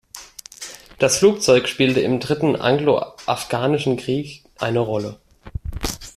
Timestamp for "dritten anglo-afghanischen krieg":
2.19-4.43